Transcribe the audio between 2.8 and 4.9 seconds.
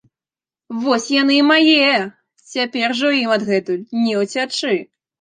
ужо ім адгэтуль не ўцячы!